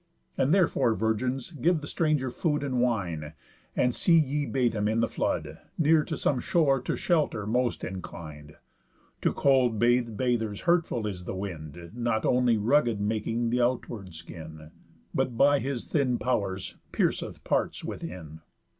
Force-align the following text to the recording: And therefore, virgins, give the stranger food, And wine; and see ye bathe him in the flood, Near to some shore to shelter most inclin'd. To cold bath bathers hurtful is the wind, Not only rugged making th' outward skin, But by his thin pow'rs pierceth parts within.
And 0.35 0.51
therefore, 0.51 0.95
virgins, 0.95 1.51
give 1.51 1.81
the 1.81 1.85
stranger 1.85 2.31
food, 2.31 2.63
And 2.63 2.81
wine; 2.81 3.33
and 3.75 3.93
see 3.93 4.17
ye 4.17 4.47
bathe 4.47 4.73
him 4.75 4.87
in 4.87 4.99
the 4.99 5.07
flood, 5.07 5.59
Near 5.77 6.03
to 6.05 6.17
some 6.17 6.39
shore 6.39 6.81
to 6.81 6.95
shelter 6.95 7.45
most 7.45 7.83
inclin'd. 7.83 8.55
To 9.21 9.31
cold 9.31 9.77
bath 9.77 10.17
bathers 10.17 10.61
hurtful 10.61 11.05
is 11.05 11.25
the 11.25 11.35
wind, 11.35 11.91
Not 11.93 12.25
only 12.25 12.57
rugged 12.57 12.99
making 12.99 13.51
th' 13.51 13.59
outward 13.59 14.15
skin, 14.15 14.71
But 15.13 15.37
by 15.37 15.59
his 15.59 15.85
thin 15.85 16.17
pow'rs 16.17 16.77
pierceth 16.91 17.43
parts 17.43 17.83
within. 17.83 18.41